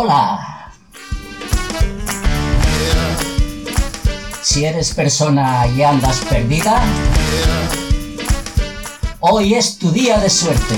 Hola. 0.00 0.70
Si 4.42 4.64
eres 4.64 4.94
persona 4.94 5.66
y 5.66 5.82
andas 5.82 6.20
perdida, 6.30 6.80
hoy 9.18 9.54
es 9.54 9.76
tu 9.76 9.90
día 9.90 10.20
de 10.20 10.30
suerte. 10.30 10.76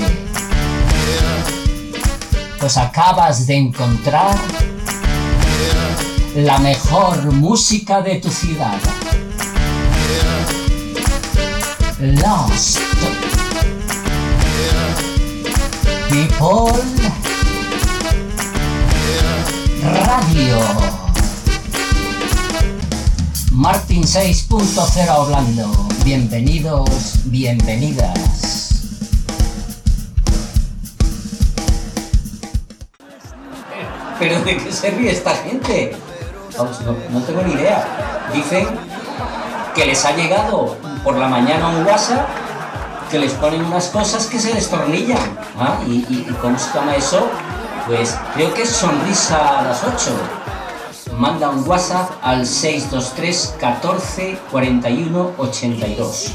Pues 2.59 2.77
acabas 2.77 3.45
de 3.45 3.57
encontrar 3.57 4.35
la 6.37 6.57
mejor 6.57 7.23
música 7.31 8.01
de 8.01 8.15
tu 8.15 8.31
ciudad. 8.31 8.79
Lost. 11.99 12.79
People 16.09 17.30
Radio. 19.81 20.59
Martin 23.51 24.03
6.0 24.03 25.09
hablando. 25.09 25.71
Bienvenidos, 26.05 27.15
bienvenidas. 27.25 28.13
¿Pero 34.19 34.39
de 34.41 34.57
qué 34.57 34.71
se 34.71 34.91
ríe 34.91 35.11
esta 35.11 35.31
gente? 35.37 35.97
No, 37.11 37.19
tengo 37.21 37.41
ni 37.41 37.53
idea. 37.53 38.29
Dicen 38.35 38.67
que 39.73 39.85
les 39.87 40.05
ha 40.05 40.15
llegado 40.15 40.77
por 41.03 41.17
la 41.17 41.27
mañana 41.27 41.69
un 41.69 41.87
WhatsApp 41.87 42.29
que 43.09 43.17
les 43.17 43.31
ponen 43.33 43.65
unas 43.65 43.87
cosas 43.87 44.27
que 44.27 44.37
se 44.37 44.53
destornillan. 44.53 45.39
¿ah? 45.59 45.79
¿Y, 45.87 46.05
y, 46.07 46.27
y 46.29 46.33
cómo 46.39 46.59
se 46.59 46.71
llama 46.71 46.95
eso? 46.95 47.27
Pues 47.87 48.17
creo 48.33 48.53
que 48.53 48.63
es 48.63 48.69
Sonrisa 48.69 49.59
a 49.59 49.63
las 49.63 49.83
8. 49.83 50.11
Manda 51.17 51.49
un 51.49 51.67
WhatsApp 51.67 52.11
al 52.21 52.45
623 52.45 53.55
14 53.59 54.37
41 54.51 55.33
82 55.37 56.31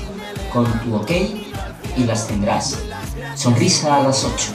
con 0.52 0.64
tu 0.80 0.96
ok 0.96 1.10
y 1.96 2.04
las 2.04 2.26
tendrás. 2.26 2.78
Sonrisa 3.34 3.96
a 3.96 4.02
las 4.02 4.24
8. 4.24 4.52